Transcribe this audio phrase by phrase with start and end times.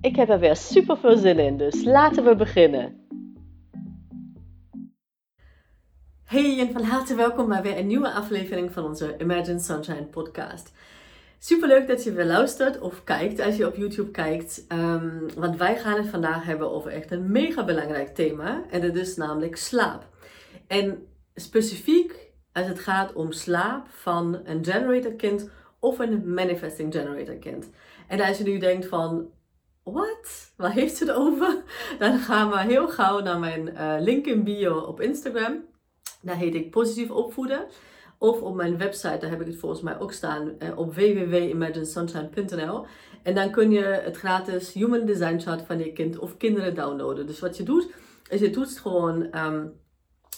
[0.00, 3.06] Ik heb er weer super veel zin in, dus laten we beginnen.
[6.24, 10.72] Hey en van harte welkom bij weer een nieuwe aflevering van onze Imagine Sunshine podcast.
[11.38, 14.64] Super leuk dat je weer luistert of kijkt als je op YouTube kijkt.
[14.68, 18.62] Ehm, want wij gaan het vandaag hebben over echt een mega belangrijk thema.
[18.70, 20.06] En dat is namelijk slaap.
[20.66, 27.36] En specifiek als het gaat om slaap van een generator kind of een manifesting generator
[27.36, 27.70] kind.
[28.08, 29.30] En als je nu denkt van,
[29.92, 30.52] wat?
[30.56, 31.62] Waar heeft ze het over?
[31.98, 35.64] Dan gaan we heel gauw naar mijn uh, link in bio op Instagram.
[36.22, 37.66] Daar heet ik Positief Opvoeden.
[38.18, 42.86] Of op mijn website, daar heb ik het volgens mij ook staan, uh, op www.imaginesunshine.nl.
[43.22, 47.26] En dan kun je het gratis Human Design Chart van je kind of kinderen downloaden.
[47.26, 47.90] Dus wat je doet,
[48.28, 49.72] is je toetst gewoon um,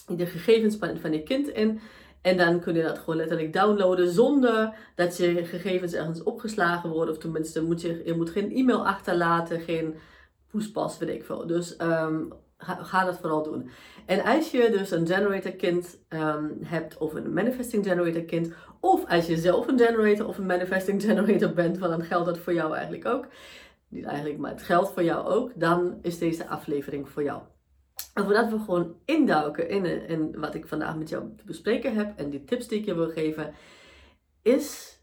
[0.07, 1.79] de gegevens van, van je kind in.
[2.21, 7.13] En dan kun je dat gewoon letterlijk downloaden zonder dat je gegevens ergens opgeslagen worden.
[7.13, 9.95] Of tenminste, moet je, moet geen e-mail achterlaten, geen
[10.51, 11.47] poespas, weet ik veel.
[11.47, 13.69] Dus um, ga, dat vooral doen.
[14.05, 18.53] En als je dus een generator kind um, hebt of een manifesting generator kind.
[18.79, 22.37] Of als je zelf een generator of een manifesting generator bent, want dan geldt dat
[22.37, 23.27] voor jou eigenlijk ook.
[23.87, 25.51] Niet eigenlijk, maar het geldt voor jou ook.
[25.55, 27.41] Dan is deze aflevering voor jou.
[28.13, 32.43] Voordat we gewoon induiken in, wat ik vandaag met jou te bespreken heb en die
[32.43, 33.53] tips die ik je wil geven,
[34.41, 34.97] is,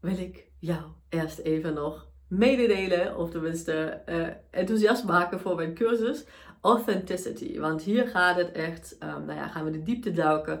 [0.00, 6.24] wil ik jou eerst even nog mededelen, of tenminste uh, enthousiast maken voor mijn cursus
[6.60, 7.58] Authenticity.
[7.58, 10.60] Want hier gaat het echt, um, nou ja, gaan we de diepte duiken.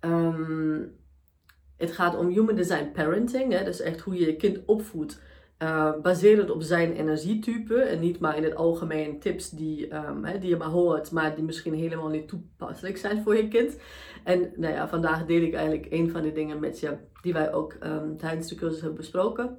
[0.00, 0.96] Um,
[1.76, 5.20] het gaat om human design parenting, hè, dus echt hoe je je kind opvoedt
[5.62, 10.48] uh, baserend op zijn energietype en niet maar in het algemeen tips die, um, die
[10.48, 13.76] je maar hoort, maar die misschien helemaal niet toepasselijk zijn voor je kind.
[14.24, 17.52] En nou ja, vandaag deel ik eigenlijk een van de dingen met je die wij
[17.52, 19.58] ook um, tijdens de cursus hebben besproken.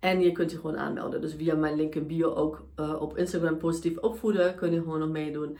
[0.00, 1.20] En je kunt je gewoon aanmelden.
[1.20, 4.98] Dus via mijn link in bio ook uh, op Instagram positief opvoeden kun je gewoon
[4.98, 5.56] nog meedoen.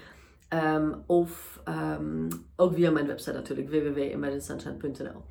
[0.75, 1.63] Um, of
[2.57, 5.23] ook via mijn website natuurlijk, www.imaginesunshine.nl.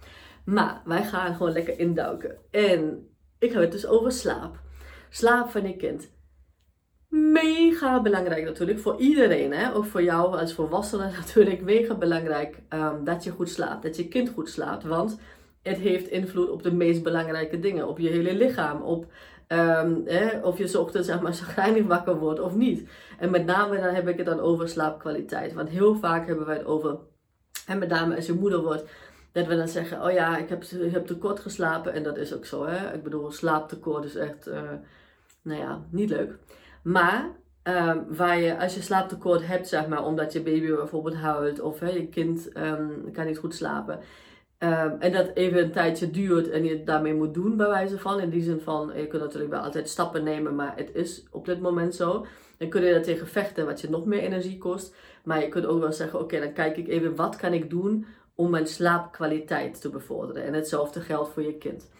[0.46, 2.38] Maar wij gaan gewoon lekker induiken.
[2.52, 3.08] En
[3.44, 4.60] ik heb het dus over slaap.
[5.10, 6.12] Slaap van je kind.
[7.08, 9.54] Mega belangrijk natuurlijk voor iedereen.
[9.54, 9.76] Hè?
[9.76, 13.84] Ook voor jou als volwassene natuurlijk mega belangrijk um, dat je goed slaapt.
[13.84, 14.84] Dat je kind goed slaapt.
[14.84, 15.20] Want
[15.62, 17.88] het heeft invloed op de meest belangrijke dingen.
[17.88, 18.82] Op je hele lichaam.
[18.82, 19.12] Op
[19.48, 20.06] um,
[20.42, 22.90] of je ochtends zeg maar chagrijnig wakker wordt of niet.
[23.20, 25.54] En met name dan heb ik het dan over slaapkwaliteit.
[25.54, 26.98] Want heel vaak hebben wij het over...
[27.68, 28.84] En met name als je moeder wordt
[29.34, 31.94] dat we dan zeggen, oh ja, ik heb, ik heb tekort geslapen.
[31.94, 32.94] En dat is ook zo, hè.
[32.94, 34.62] Ik bedoel, slaaptekort is echt, uh,
[35.42, 36.38] nou ja, niet leuk.
[36.84, 37.30] Maar
[37.64, 41.80] um, waar je, als je slaaptekort hebt, zeg maar, omdat je baby bijvoorbeeld huilt of
[41.80, 44.00] hè, je kind um, kan niet goed slapen.
[44.60, 48.00] Um, en dat even een tijdje duurt en je het daarmee moet doen, bij wijze
[48.00, 48.20] van.
[48.20, 51.46] In die zin van, je kunt natuurlijk wel altijd stappen nemen, maar het is op
[51.46, 52.26] dit moment zo.
[52.58, 54.96] Dan kun je daar tegen vechten, wat je nog meer energie kost.
[55.24, 58.06] Maar je kunt ook wel zeggen, oké, dan kijk ik even, wat kan ik doen
[58.36, 60.44] om mijn slaapkwaliteit te bevorderen.
[60.44, 61.92] En hetzelfde geldt voor je kind.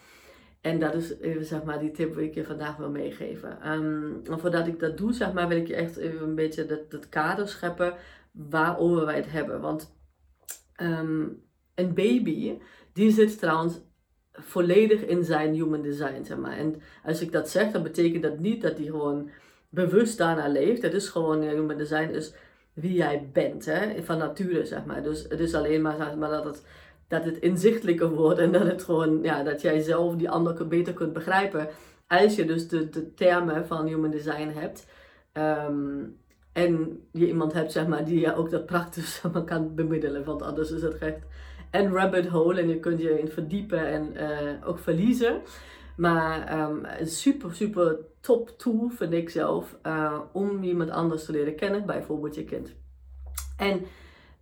[0.60, 3.72] En dat is even zeg maar die tip die ik je vandaag wil meegeven.
[3.72, 6.90] Um, voordat ik dat doe, zeg maar, wil ik je echt even een beetje dat,
[6.90, 7.94] dat kader scheppen
[8.32, 9.60] waarover wij het hebben.
[9.60, 9.96] Want
[10.82, 11.42] um,
[11.74, 12.58] een baby,
[12.92, 13.80] die zit trouwens
[14.32, 16.56] volledig in zijn human design, zeg maar.
[16.56, 19.30] En als ik dat zeg, dan betekent dat niet dat hij gewoon
[19.68, 20.82] bewust daarna leeft.
[20.82, 22.34] Het is gewoon, human design is
[22.74, 24.02] wie jij bent, hè?
[24.02, 25.02] van nature, zeg maar.
[25.02, 26.62] Dus het is alleen maar, maar dat, het,
[27.08, 30.92] dat het inzichtelijker wordt en dat het gewoon, ja, dat jij zelf die ander beter
[30.92, 31.68] kunt begrijpen.
[32.06, 34.86] Als je dus de, de termen van human design hebt.
[35.32, 36.16] Um,
[36.54, 40.24] en je iemand hebt, zeg maar, die je ook dat praktisch kan bemiddelen.
[40.24, 41.18] Want anders is het echt
[41.70, 45.40] een rabbit hole en je kunt je in verdiepen en uh, ook verliezen.
[45.96, 51.32] Maar um, een super, super top tool vind ik zelf uh, om iemand anders te
[51.32, 52.74] leren kennen, bijvoorbeeld je kind.
[53.56, 53.80] En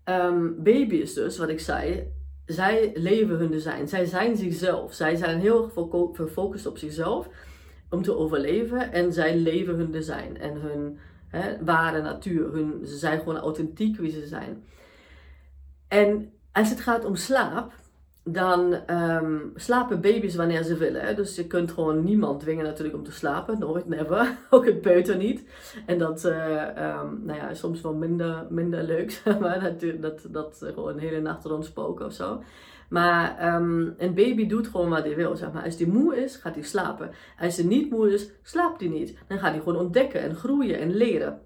[0.04, 2.12] um, baby's dus, wat ik zei,
[2.46, 3.86] zij leven hun design.
[3.86, 4.94] Zij zijn zichzelf.
[4.94, 5.72] Zij zijn heel erg
[6.12, 7.28] gefocust op zichzelf
[7.90, 8.92] om te overleven.
[8.92, 12.52] En zij leven hun design en hun hè, ware natuur.
[12.52, 14.64] Hun, ze zijn gewoon authentiek wie ze zijn.
[15.88, 17.72] En als het gaat om slaap,
[18.24, 21.02] dan ehm, slapen baby's wanneer ze willen.
[21.02, 21.14] Hè?
[21.14, 23.58] Dus je kunt gewoon niemand dwingen natuurlijk om te slapen.
[23.58, 24.36] Nooit, never.
[24.50, 25.44] Ook het peuter niet.
[25.86, 26.32] En dat uh,
[27.22, 29.22] nou ja, is soms wel minder, minder leuk.
[29.40, 32.42] maar dat, dat, dat gewoon een hele nacht rondspoken of zo.
[32.88, 35.36] Maar um, een baby doet gewoon wat hij wil.
[35.36, 35.64] Zeg maar.
[35.64, 37.10] Als hij moe is, gaat hij slapen.
[37.38, 39.18] Als hij niet moe is, slaapt hij niet.
[39.28, 41.40] Dan gaat hij gewoon ontdekken en groeien en leren.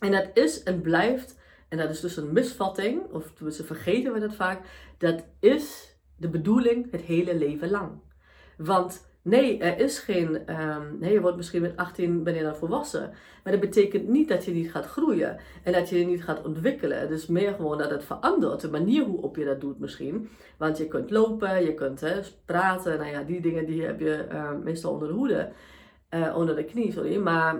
[0.00, 1.38] En dat is en blijft,
[1.68, 4.60] en dat is dus een misvatting, of tenminste vergeten we dat vaak,
[4.98, 7.90] dat is de bedoeling het hele leven lang.
[8.56, 10.60] Want nee, er is geen.
[10.60, 13.10] Um, nee, je wordt misschien met 18 ben je dan volwassen.
[13.44, 16.44] Maar dat betekent niet dat je niet gaat groeien en dat je je niet gaat
[16.44, 17.08] ontwikkelen.
[17.08, 18.60] Dus meer gewoon dat het verandert.
[18.60, 20.28] De manier hoe op je dat doet misschien.
[20.56, 22.04] Want je kunt lopen, je kunt
[22.44, 22.98] praten.
[22.98, 25.52] Nou ja, die dingen die heb je uh, meestal onder de hoede.
[26.14, 27.16] Uh, onder de knie, sorry.
[27.16, 27.54] Maar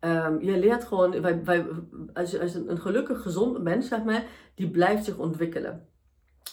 [0.00, 1.66] um, je leert gewoon, wij, wij,
[2.14, 4.24] als, een gelukkig, gezond mens, zeg maar,
[4.54, 5.88] die blijft zich ontwikkelen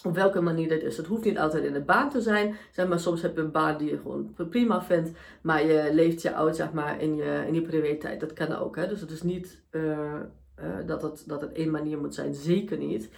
[0.04, 0.96] op welke manier dat is.
[0.96, 2.56] Het hoeft niet altijd in de baan te zijn.
[2.70, 5.10] Zeg maar, soms heb je een baan die je gewoon prima vindt.
[5.40, 8.20] Maar je leeft je oud zeg maar, in je, in je privé-tijd.
[8.20, 8.76] Dat kan ook.
[8.76, 8.88] Hè?
[8.88, 10.16] Dus het is niet uh, uh,
[10.86, 12.34] dat, het, dat het één manier moet zijn.
[12.34, 13.10] Zeker niet.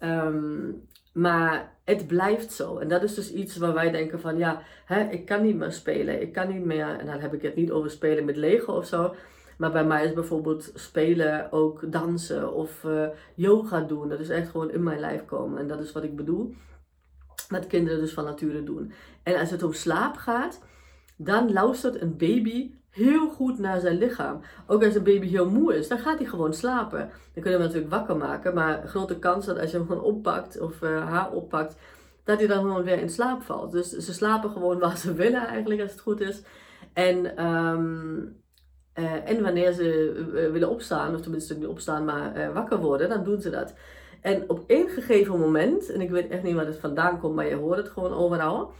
[0.00, 2.78] Um, maar het blijft zo.
[2.78, 5.72] En dat is dus iets waar wij denken van ja, hè, ik kan niet meer
[5.72, 6.22] spelen.
[6.22, 6.98] Ik kan niet meer.
[6.98, 9.14] En dan heb ik het niet over spelen met Lego of zo.
[9.56, 14.08] Maar bij mij is bijvoorbeeld spelen ook dansen of uh, yoga doen.
[14.08, 15.58] Dat is echt gewoon in mijn lijf komen.
[15.58, 16.54] En dat is wat ik bedoel.
[17.48, 18.92] Wat kinderen dus van nature doen.
[19.22, 20.60] En als het om slaap gaat,
[21.16, 24.40] dan luistert een baby heel goed naar zijn lichaam.
[24.66, 26.98] Ook als een baby heel moe is, dan gaat hij gewoon slapen.
[26.98, 28.54] Dan kunnen we hem natuurlijk wakker maken.
[28.54, 31.76] Maar grote kans dat als je hem gewoon oppakt of uh, haar oppakt,
[32.24, 33.72] dat hij dan gewoon weer in slaap valt.
[33.72, 36.42] Dus ze slapen gewoon waar ze willen eigenlijk, als het goed is.
[36.92, 38.36] En um,
[38.98, 43.24] uh, en wanneer ze uh, willen opstaan, of tenminste niet opstaan, maar wakker worden, dan
[43.24, 43.74] doen ze dat.
[44.20, 47.48] En op één gegeven moment, en ik weet echt niet waar het vandaan komt, maar
[47.48, 48.72] je hoort het gewoon overal,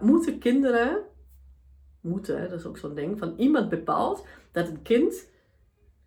[0.00, 0.98] moeten kinderen,
[2.00, 5.30] moeten, dat is ook zo'n ding, van iemand bepaalt dat een kind,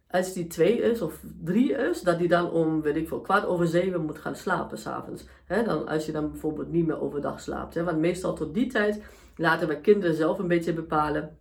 [0.10, 3.46] als die twee is of drie is, dat die dan om, weet ik veel, kwart
[3.46, 5.26] over zeven moet gaan slapen s'avonds.
[5.48, 7.74] Dan, als je dan bijvoorbeeld niet meer overdag slaapt.
[7.74, 7.84] Hè?
[7.84, 9.04] Want meestal tot die tijd
[9.36, 11.38] laten we kinderen zelf een beetje bepalen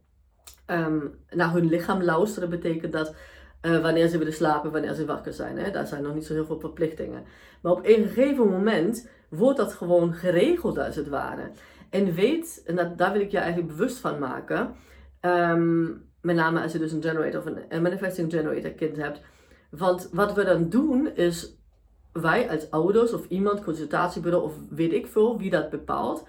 [0.71, 3.15] um, naar hun lichaam luisteren betekent dat
[3.63, 5.59] uh, wanneer ze willen slapen, wanneer ze wakker zijn.
[5.59, 5.71] Hè?
[5.71, 7.25] Daar zijn nog niet zo heel veel verplichtingen.
[7.63, 11.51] Maar op een gegeven moment wordt dat gewoon geregeld als het ware.
[11.91, 14.75] En weet, en dat, daar wil ik je eigenlijk bewust van maken,
[15.21, 19.21] um, met name als je dus een generator of een, manifesting generator kind hebt.
[19.71, 21.55] Want wat we dan doen is,
[22.13, 26.27] wij als ouders of iemand, consultatiebureau of weet ik veel, wie dat bepaalt,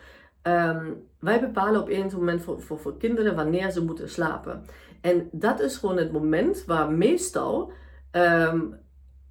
[0.47, 4.65] Um, wij bepalen op een moment voor, voor, voor kinderen wanneer ze moeten slapen.
[5.01, 7.71] En dat is gewoon het moment waar meestal
[8.11, 8.79] um,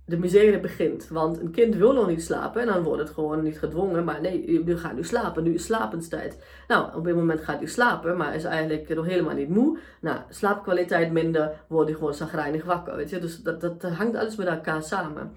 [0.04, 1.08] de misère begint.
[1.08, 4.04] Want een kind wil nog niet slapen en dan wordt het gewoon niet gedwongen.
[4.04, 6.44] Maar nee, nu gaat nu slapen, nu is slapenstijd.
[6.69, 9.78] Nou, op een moment gaat hij slapen, maar is eigenlijk nog helemaal niet moe.
[10.00, 12.96] Nou, slaapkwaliteit minder, wordt hij gewoon zagrijnig wakker.
[12.96, 13.19] Weet je?
[13.19, 15.32] Dus dat, dat hangt alles met elkaar samen.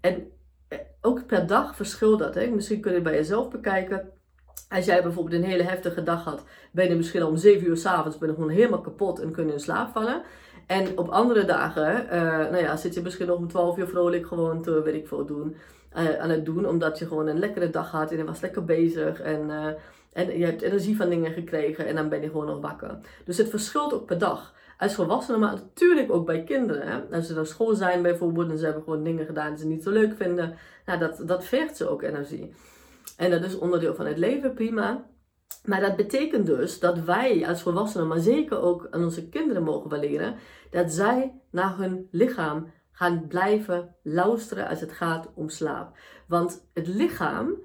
[0.00, 0.30] En
[0.68, 2.34] eh, ook per dag verschilt dat.
[2.34, 2.46] Hè?
[2.46, 4.12] Misschien kun je bij jezelf bekijken
[4.68, 8.18] als jij bijvoorbeeld een hele heftige dag had, ben je misschien om 7 uur s'avonds
[8.18, 10.22] ben je gewoon helemaal kapot en kun je in slaap vallen.
[10.66, 14.26] En op andere dagen, uh, nou ja, zit je misschien nog om 12 uur vrolijk
[14.26, 15.56] gewoon te, weet ik veel, doen,
[15.96, 16.66] uh, aan het doen.
[16.66, 19.20] Omdat je gewoon een lekkere dag had en je was lekker bezig.
[19.20, 19.66] En, uh,
[20.12, 22.98] en je hebt energie van dingen gekregen en dan ben je gewoon nog wakker.
[23.24, 24.54] Dus het verschilt ook per dag.
[24.78, 26.88] Als volwassenen, maar natuurlijk ook bij kinderen.
[26.88, 27.16] Hè?
[27.16, 29.82] Als ze naar school zijn bijvoorbeeld en ze hebben gewoon dingen gedaan die ze niet
[29.82, 30.56] zo leuk vinden.
[30.86, 32.54] Nou, dat, dat vergt ze ook energie.
[33.18, 35.10] En dat is onderdeel van het leven, prima.
[35.64, 39.98] Maar dat betekent dus dat wij als volwassenen, maar zeker ook aan onze kinderen mogen
[39.98, 40.36] leren,
[40.70, 45.96] dat zij naar hun lichaam gaan blijven luisteren als het gaat om slaap.
[46.26, 47.56] Want het lichaam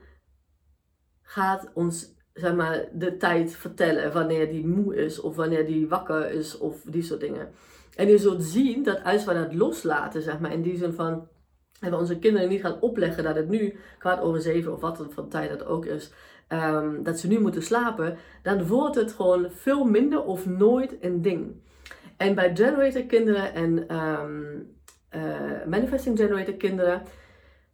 [1.21, 6.31] gaat ons zeg maar, de tijd vertellen wanneer die moe is of wanneer die wakker
[6.31, 7.51] is of die soort dingen.
[7.95, 11.27] En je zult zien dat als we dat loslaten, zeg maar, in die zin van
[11.83, 15.05] en we onze kinderen niet gaan opleggen dat het nu kwart over zeven of wat
[15.09, 16.11] voor tijd dat ook is,
[16.49, 21.21] um, dat ze nu moeten slapen, dan wordt het gewoon veel minder of nooit een
[21.21, 21.61] ding.
[22.17, 24.67] En bij generator kinderen en um,
[25.15, 27.01] uh, manifesting generator kinderen,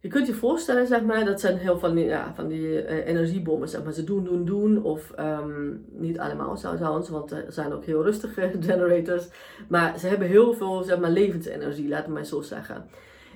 [0.00, 3.06] je kunt je voorstellen, zeg maar, dat zijn heel van die, ja, van die uh,
[3.06, 3.92] energiebommen, zeg maar.
[3.92, 8.50] Ze doen, doen, doen, of um, niet allemaal trouwens, want er zijn ook heel rustige
[8.66, 9.28] generators.
[9.68, 12.86] Maar ze hebben heel veel, zeg maar, levensenergie, laten we maar zo zeggen.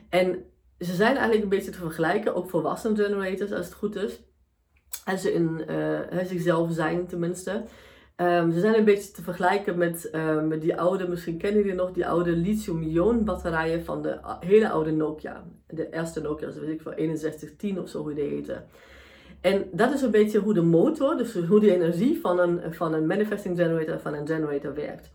[0.08, 0.44] En
[0.78, 4.22] ze zijn eigenlijk een beetje te vergelijken, ook volwassen generators als het goed is.
[5.04, 7.64] Als ze in uh, zichzelf zijn tenminste.
[8.16, 11.76] Um, ze zijn een beetje te vergelijken met, uh, met die oude, misschien kennen jullie
[11.76, 15.44] nog, die oude lithium-ion batterijen van de hele oude Nokia.
[15.66, 18.62] De eerste Nokia, weet ik wel, 6110 of zo hoe die heette.
[19.40, 22.94] En dat is een beetje hoe de motor, dus hoe de energie van een, van
[22.94, 25.10] een manifesting generator, van een generator werkt.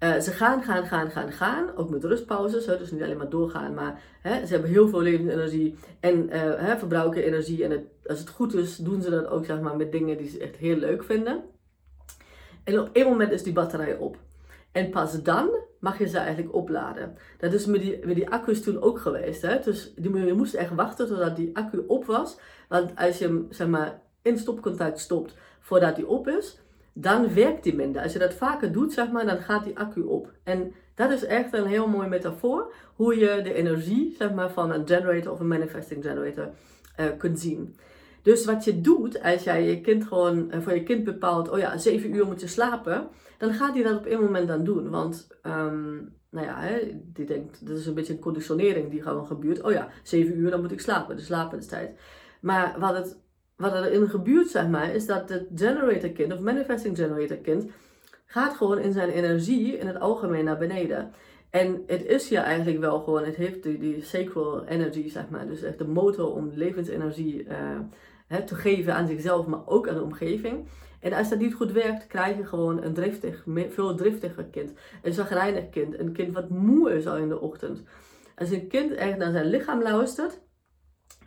[0.00, 1.76] Uh, ze gaan, gaan, gaan, gaan, gaan.
[1.76, 2.66] Ook met rustpauzes.
[2.66, 3.74] Hè, dus niet alleen maar doorgaan.
[3.74, 5.78] Maar hè, ze hebben heel veel levensenergie.
[6.00, 7.64] En uh, hè, verbruiken energie.
[7.64, 10.28] En het, als het goed is, doen ze dat ook zeg maar, met dingen die
[10.28, 11.44] ze echt heel leuk vinden.
[12.64, 14.16] En op één moment is die batterij op.
[14.72, 15.50] En pas dan
[15.80, 17.16] mag je ze eigenlijk opladen.
[17.38, 19.42] Dat is met die, met die accu's toen ook geweest.
[19.42, 19.58] Hè?
[19.60, 22.38] Dus die, je moest echt wachten totdat die accu op was.
[22.68, 26.60] Want als je hem zeg maar, in stopcontact stopt voordat die op is,
[26.98, 28.02] dan werkt die minder.
[28.02, 30.32] Als je dat vaker doet, zeg maar, dan gaat die accu op.
[30.42, 34.72] En dat is echt een heel mooi metafoor hoe je de energie zeg maar, van
[34.72, 36.48] een generator of een manifesting generator
[37.00, 37.76] uh, kunt zien.
[38.22, 41.58] Dus wat je doet, als jij je kind gewoon uh, voor je kind bepaalt, oh
[41.58, 44.90] ja, zeven uur moet je slapen, dan gaat hij dat op één moment dan doen.
[44.90, 49.26] Want, um, nou ja, hè, die denkt, dat is een beetje een conditionering die gewoon
[49.26, 49.62] gebeurt.
[49.62, 51.98] Oh ja, zeven uur, dan moet ik slapen, de slaapenstijd.
[52.40, 53.18] Maar wat het
[53.56, 57.70] wat er in gebeurt, zeg maar, is dat het generator kind of manifesting generator kind
[58.26, 61.12] gaat gewoon in zijn energie in het algemeen naar beneden.
[61.50, 65.46] En het is ja eigenlijk wel gewoon, het heeft die, die sacral energy, zeg maar,
[65.46, 67.46] dus echt de motor om levensenergie
[68.28, 70.68] uh, te geven aan zichzelf, maar ook aan de omgeving.
[71.00, 74.72] En als dat niet goed werkt, krijg je gewoon een driftig, veel driftiger kind.
[75.02, 77.82] Een zagrijnig kind, een kind wat moe is al in de ochtend.
[78.36, 80.40] Als een kind echt naar zijn lichaam luistert,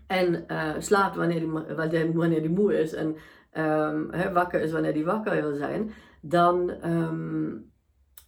[0.09, 3.15] en uh, slaapt wanneer die, wanneer die moe is en
[3.57, 7.71] um, wakker is wanneer die wakker wil zijn, dan um,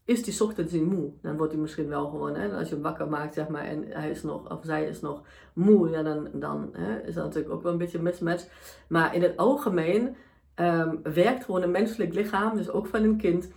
[0.06, 1.12] is die ochtends niet moe.
[1.22, 3.86] Dan wordt hij misschien wel gewoon, hè, als je hem wakker maakt, zeg maar, en
[3.88, 5.22] hij is nog, of zij is nog
[5.54, 8.46] moe, ja, dan, dan is dat natuurlijk ook wel een beetje een mismatch.
[8.88, 10.16] Maar in het algemeen
[10.56, 13.52] um, werkt gewoon een menselijk lichaam, dus ook van een kind,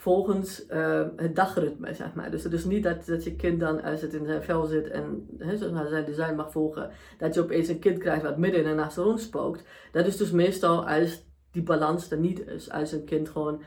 [0.00, 2.30] volgens uh, het dagritme, zeg maar.
[2.30, 4.90] Dus het is niet dat, dat je kind dan, als het in zijn vel zit
[4.90, 5.56] en he,
[5.88, 8.96] zijn design mag volgen, dat je opeens een kind krijgt wat midden in de nacht
[8.96, 9.64] rondspookt.
[9.92, 12.70] Dat is dus meestal als die balans er niet is.
[12.70, 13.62] Als een kind gewoon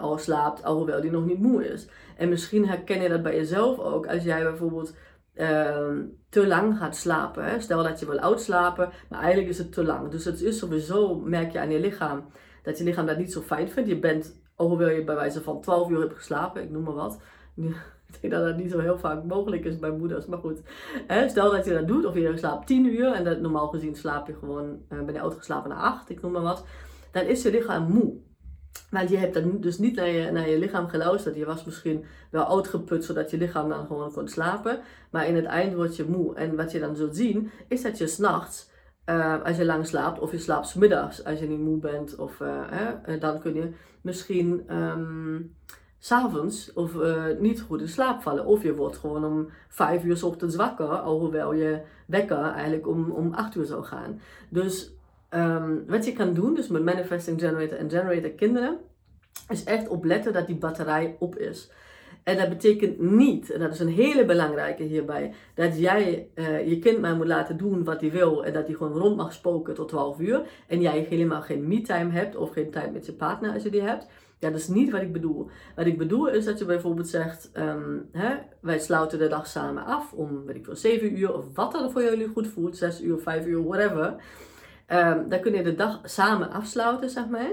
[0.00, 1.88] al slaapt, alhoewel die nog niet moe is.
[2.16, 4.94] En misschien herken je dat bij jezelf ook, als jij bijvoorbeeld
[5.34, 5.88] uh,
[6.28, 7.62] te lang gaat slapen.
[7.62, 10.10] Stel dat je wil uitslapen, maar eigenlijk is het te lang.
[10.10, 12.24] Dus het is sowieso, merk je aan je lichaam,
[12.62, 13.88] dat je lichaam dat niet zo fijn vindt.
[13.88, 17.18] Je bent Hoewel je bij wijze van 12 uur hebt geslapen, ik noem maar wat.
[18.12, 20.60] Ik denk dat dat niet zo heel vaak mogelijk is bij moeders, maar goed.
[21.26, 24.26] stel dat je dat doet, of je slaapt 10 uur en dat, normaal gezien slaap
[24.26, 26.64] je gewoon, uh, ben je uitgeslapen naar 8, ik noem maar wat.
[27.10, 28.14] Dan is je lichaam moe.
[28.90, 31.36] Want je hebt dan dus niet naar je, naar je lichaam geluisterd.
[31.36, 34.80] Je was misschien wel uitgeput zodat je lichaam dan gewoon kon slapen.
[35.10, 36.34] Maar in het eind word je moe.
[36.34, 38.70] En wat je dan zult zien, is dat je s'nachts
[39.10, 42.16] uh, als je lang slaapt, of je slaapt s middags als je niet moe bent,
[42.16, 45.54] of, uh, hè, dan kun je misschien um,
[45.98, 46.92] s'avonds of
[47.38, 48.46] niet goed in slaap vallen.
[48.46, 53.10] Of je wordt gewoon om vijf uur s ochtends wakker, alhoewel je wekker eigenlijk om,
[53.10, 54.20] om acht uur zou gaan.
[54.48, 54.94] Dus
[55.30, 58.78] um, wat je kan doen, dus met Manifesting Generator en Generator kinderen,
[59.48, 61.70] is echt opletten dat die batterij op is.
[62.24, 66.78] En dat betekent niet, en dat is een hele belangrijke hierbij, dat jij uh, je
[66.78, 69.74] kind maar moet laten doen wat hij wil en dat hij gewoon rond mag spoken
[69.74, 70.42] tot 12 uur.
[70.66, 73.82] En jij helemaal geen me-time hebt of geen tijd met je partner als je die
[73.82, 74.06] hebt.
[74.38, 75.50] Ja, dat is niet wat ik bedoel.
[75.76, 79.84] Wat ik bedoel is dat je bijvoorbeeld zegt, um, hè, wij sluiten de dag samen
[79.84, 83.02] af om, weet ik veel, 7 uur of wat er voor jullie goed voelt, 6
[83.02, 84.14] uur, 5 uur, whatever.
[84.88, 87.50] Um, dan kun je de dag samen afsluiten, zeg maar.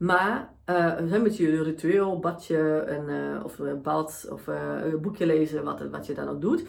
[0.00, 5.26] Maar uh, met je ritueel, badje, een, uh, of een bad of uh, een boekje
[5.26, 6.66] lezen, wat, wat je dan ook doet.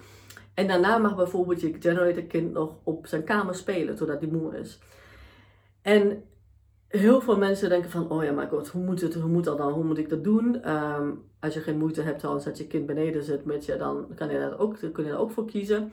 [0.53, 4.57] En daarna mag bijvoorbeeld je generator kind nog op zijn kamer spelen totdat hij moe
[4.57, 4.79] is.
[5.81, 6.23] En
[6.87, 9.57] heel veel mensen denken van, oh ja, maar god, hoe moet, het, hoe moet dat
[9.57, 9.71] dan?
[9.71, 10.69] Hoe moet ik dat doen?
[10.71, 14.07] Um, als je geen moeite hebt trouwens dat je kind beneden zit met je, dan
[14.15, 15.91] kan je daar ook, kun je daar ook voor kiezen.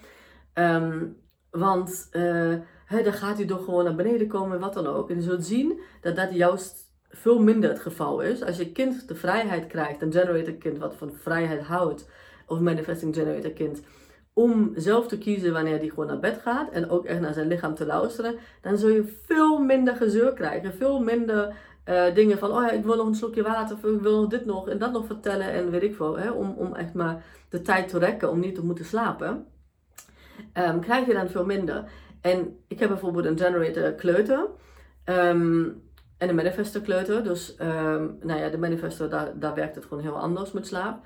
[0.55, 1.17] Um,
[1.51, 2.55] want uh,
[2.89, 5.11] dan gaat hij toch gewoon naar beneden komen, wat dan ook.
[5.11, 8.43] En je zult zien dat dat juist veel minder het geval is.
[8.43, 12.09] Als je kind de vrijheid krijgt, een generator kind wat van vrijheid houdt,
[12.47, 13.83] of manifesting generator kind,
[14.33, 17.49] om zelf te kiezen wanneer die gewoon naar bed gaat en ook echt naar zijn
[17.49, 20.75] lichaam te luisteren, dan zul je veel minder gezeur krijgen.
[20.75, 21.55] Veel minder
[21.89, 24.45] uh, dingen van, oh ja, ik wil nog een slokje water, ik wil nog dit
[24.45, 26.19] nog en dat nog vertellen en weet ik veel.
[26.19, 29.47] Hè, om, om echt maar de tijd te rekken om niet te moeten slapen.
[30.55, 31.85] Um, krijg je dan veel minder.
[32.21, 34.47] En ik heb bijvoorbeeld een generator kleuter.
[35.05, 35.83] Um,
[36.19, 37.25] en de manifesto kleuter.
[37.25, 41.05] Dus um, nou ja, de manifesto, daar, daar werkt het gewoon heel anders met slaap.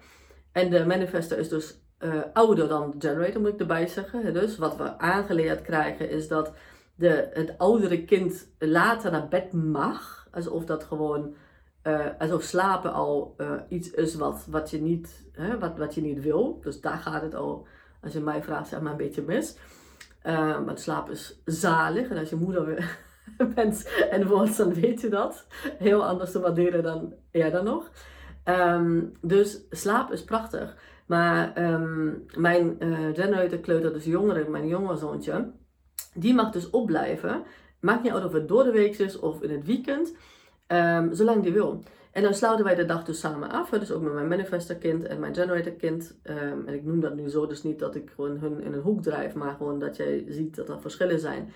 [0.52, 4.34] En de manifesto is dus uh, ouder dan de generator, moet ik erbij zeggen.
[4.34, 6.52] Dus wat we aangeleerd krijgen is dat
[6.94, 10.28] de, het oudere kind later naar bed mag.
[10.30, 11.34] Alsof dat gewoon,
[11.84, 16.00] uh, alsof slapen al uh, iets is wat, wat, je niet, hè, wat, wat je
[16.00, 16.60] niet wil.
[16.62, 17.66] Dus daar gaat het al,
[18.02, 19.56] als je mij vraagt, zeg maar een beetje mis.
[20.64, 22.08] want slaap is zalig.
[22.08, 22.66] En als je moeder
[23.54, 25.46] bent en woont, dan weet je dat.
[25.78, 27.90] Heel anders te waarderen dan eerder nog.
[28.44, 30.76] Ehm, dus slaap is prachtig.
[31.06, 35.50] Maar um, mijn uh, generator kleuter, dus jongere, mijn jonge zoontje,
[36.14, 37.42] die mag dus opblijven.
[37.80, 40.16] Maakt niet uit of het door de week is of in het weekend,
[40.68, 41.82] um, zolang die wil.
[42.12, 43.70] En dan sluiten wij de dag dus samen af.
[43.70, 46.18] Dus ook met mijn manifestorkind en mijn generatorkind.
[46.24, 48.80] Um, en ik noem dat nu zo, dus niet dat ik gewoon hun in een
[48.80, 51.52] hoek drijf, maar gewoon dat jij ziet dat er verschillen zijn.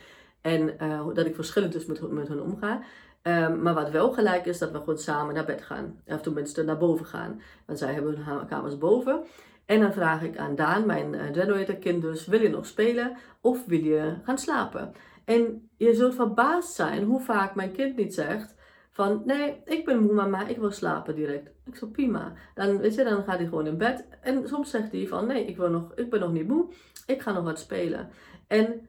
[0.46, 2.82] En uh, dat ik verschillend dus met, met hun omga.
[3.22, 6.00] Um, maar wat wel gelijk is, dat we gewoon samen naar bed gaan.
[6.06, 7.40] Of tenminste naar boven gaan.
[7.66, 9.24] Want zij hebben hun kamers boven.
[9.64, 13.64] En dan vraag ik aan Daan, mijn uh, generatorkind dus, wil je nog spelen of
[13.64, 14.92] wil je gaan slapen?
[15.24, 18.54] En je zult verbaasd zijn hoe vaak mijn kind niet zegt
[18.90, 21.50] van, nee, ik ben moe mama, ik wil slapen direct.
[21.64, 22.32] Ik zo, prima.
[22.54, 24.06] Dan, weet je, dan gaat hij gewoon in bed.
[24.20, 26.66] En soms zegt hij van, nee, ik, wil nog, ik ben nog niet moe,
[27.06, 28.08] ik ga nog wat spelen.
[28.46, 28.88] En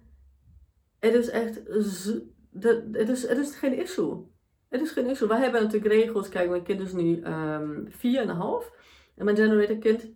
[1.00, 1.56] het is echt,
[2.92, 4.25] het is, het is geen issue.
[4.70, 5.27] Het is geen issue.
[5.27, 6.30] Wij hebben natuurlijk regels.
[6.30, 8.72] Kijk, mijn kind is nu um, een half.
[9.16, 10.08] En mijn generator kind.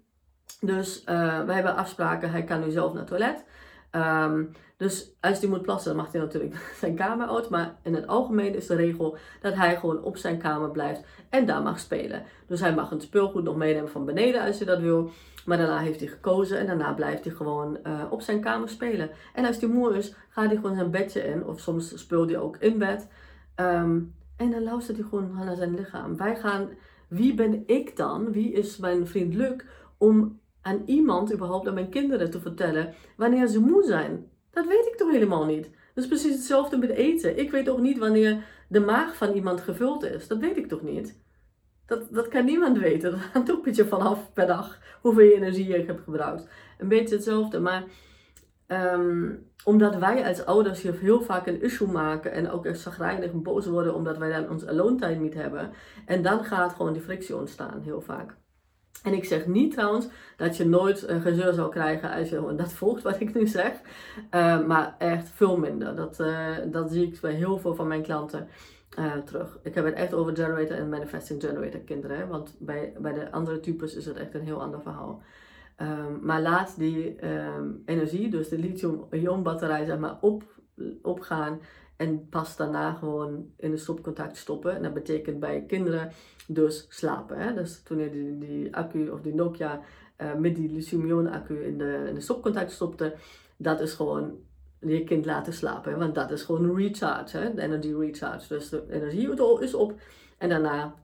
[0.59, 2.31] Dus uh, we hebben afspraken.
[2.31, 3.43] Hij kan nu zelf naar het toilet.
[3.91, 7.49] Um, dus als hij moet plassen, dan mag hij natuurlijk zijn kamer uit.
[7.49, 11.45] Maar in het algemeen is de regel dat hij gewoon op zijn kamer blijft en
[11.45, 12.23] daar mag spelen.
[12.47, 15.09] Dus hij mag het speelgoed nog meenemen van beneden als hij dat wil.
[15.45, 19.09] Maar daarna heeft hij gekozen en daarna blijft hij gewoon uh, op zijn kamer spelen.
[19.33, 21.45] En als hij moe is, gaat hij gewoon zijn bedje in.
[21.45, 23.07] Of soms speelt hij ook in bed.
[23.55, 26.17] Um, en dan luistert hij gewoon naar zijn lichaam.
[26.17, 26.69] Wij gaan,
[27.07, 28.31] wie ben ik dan?
[28.31, 29.63] Wie is mijn vriend Luc
[29.97, 34.30] om aan iemand, überhaupt aan mijn kinderen, te vertellen wanneer ze moe zijn?
[34.51, 35.63] Dat weet ik toch helemaal niet.
[35.93, 37.37] Dat is precies hetzelfde met eten.
[37.39, 40.27] Ik weet ook niet wanneer de maag van iemand gevuld is.
[40.27, 41.19] Dat weet ik toch niet.
[41.85, 43.11] Dat, dat kan niemand weten.
[43.11, 46.47] Dat hangt ook een beetje vanaf per dag hoeveel energie je hebt gebruikt.
[46.77, 47.59] Een beetje hetzelfde.
[47.59, 47.83] Maar
[48.67, 53.31] um, omdat wij als ouders hier heel vaak een issue maken en ook echt zagrijnig
[53.31, 55.71] en boos worden omdat wij dan ons alone time niet hebben.
[56.05, 58.35] En dan gaat gewoon die frictie ontstaan, heel vaak.
[59.03, 62.73] En ik zeg niet trouwens dat je nooit een gezeur zal krijgen als je dat
[62.73, 63.71] volgt wat ik nu zeg.
[64.31, 65.95] Uh, maar echt veel minder.
[65.95, 68.47] Dat, uh, dat zie ik bij heel veel van mijn klanten
[68.99, 69.59] uh, terug.
[69.63, 72.27] Ik heb het echt over generator en manifesting generator kinderen.
[72.27, 75.21] Want bij, bij de andere types is het echt een heel ander verhaal.
[75.81, 80.43] Um, maar laat die um, energie, dus de lithium-ion batterij, zeg maar, op,
[81.01, 81.59] opgaan.
[82.01, 84.75] En pas daarna gewoon in de stopcontact stoppen.
[84.75, 86.11] En dat betekent bij kinderen
[86.47, 87.37] dus slapen.
[87.37, 87.53] Hè?
[87.53, 89.81] Dus toen je die, die accu of die Nokia
[90.17, 93.15] uh, met die lithium-ion accu in de, in de stopcontact stopte.
[93.57, 94.39] Dat is gewoon
[94.79, 95.97] je kind laten slapen.
[95.97, 97.53] Want dat is gewoon recharge, hè?
[97.53, 98.47] de energy recharge.
[98.47, 99.99] Dus de energie is op.
[100.37, 100.95] En daarna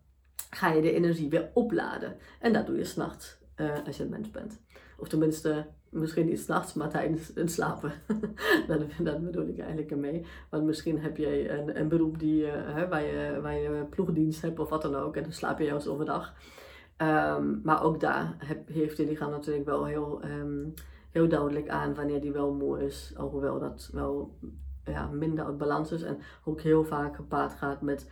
[0.50, 2.16] ga je de energie weer opladen.
[2.40, 4.62] En dat doe je s'nachts uh, als je een mens bent.
[4.98, 5.66] Of tenminste,
[5.98, 7.92] misschien niet s'nachts, maar tijdens het slapen.
[9.04, 10.26] dat, bedoel ik eigenlijk ermee.
[10.50, 14.42] Want misschien heb je een, een beroep die, uh, hè, waar, je, waar je ploegdienst
[14.42, 15.16] hebt of wat dan ook.
[15.16, 16.34] En dan slaap je juist overdag.
[17.02, 20.74] Um, maar ook daar heeft je lichaam natuurlijk wel heel, um,
[21.10, 23.14] heel duidelijk aan wanneer die wel moe is.
[23.18, 24.38] Alhoewel dat wel
[24.84, 26.02] ja, minder uit balans is.
[26.02, 28.10] En ook heel vaak gepaard gaat met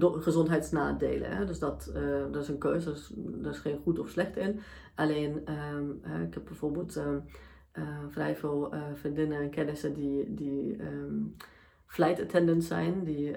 [0.00, 1.36] gezondheidsnadelen.
[1.36, 1.44] Hè?
[1.44, 4.60] Dus dat, uh, dat is een keuze, dus, daar is geen goed of slecht in.
[4.94, 5.42] Alleen,
[5.74, 7.24] um, ik heb bijvoorbeeld um,
[7.74, 11.36] uh, vrij veel vriendinnen en kennissen die, die um,
[11.86, 13.34] flight attendant zijn, die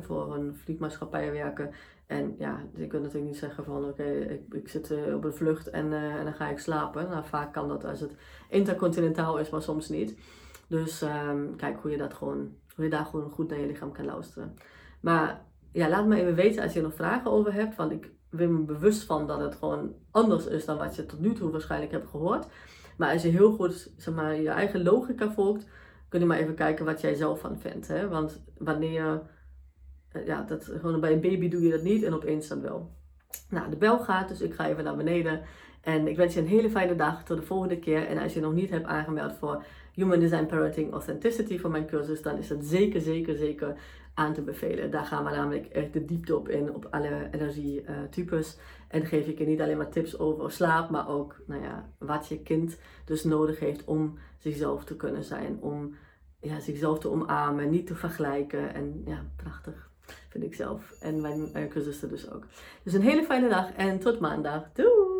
[0.00, 1.70] voor een vliegmaatschappij werken.
[2.06, 5.70] En ja, je kunt natuurlijk niet zeggen van oké, ik, ik zit op een vlucht
[5.70, 7.08] en, en dan ga ik slapen.
[7.08, 8.14] Nou, vaak kan dat als het
[8.48, 10.18] intercontinentaal is, maar soms niet.
[10.66, 11.04] Dus
[11.56, 14.56] kijk hoe je dat gewoon, hoe je daar gewoon goed naar je lichaam kan luisteren.
[15.00, 15.40] Maar
[15.72, 17.76] ja, laat me even weten als je er nog vragen over hebt.
[17.76, 21.20] Want ik ben me bewust van dat het gewoon anders is dan wat je tot
[21.20, 22.46] nu toe waarschijnlijk hebt gehoord.
[22.96, 25.66] Maar als je heel goed zeg maar, je eigen logica volgt,
[26.08, 27.88] kun je maar even kijken wat jij zelf van vindt.
[27.88, 28.08] Hè?
[28.08, 29.22] Want wanneer,
[30.12, 32.98] eh, ja, dat, gewoon bij een baby doe je dat niet en opeens dan wel.
[33.48, 35.40] Nou, de bel gaat, dus ik ga even naar beneden.
[35.80, 37.24] En ik wens je een hele fijne dag.
[37.24, 38.06] Tot de volgende keer.
[38.06, 42.22] En als je nog niet hebt aangemeld voor Human Design Parenting Authenticity voor mijn cursus,
[42.22, 43.74] dan is dat zeker, zeker, zeker
[44.14, 44.90] aan te bevelen.
[44.90, 48.58] Daar gaan we namelijk echt de diepte op in, op alle energietypes.
[48.88, 52.28] En geef ik je niet alleen maar tips over slaap, maar ook nou ja, wat
[52.28, 55.58] je kind dus nodig heeft om zichzelf te kunnen zijn.
[55.60, 55.94] Om
[56.40, 58.74] ja, zichzelf te omarmen, niet te vergelijken.
[58.74, 59.90] En ja, prachtig
[60.28, 60.96] vind ik zelf.
[61.00, 61.74] En mijn uh,
[62.08, 62.46] dus ook.
[62.82, 64.72] Dus een hele fijne dag en tot maandag.
[64.72, 65.19] Doei!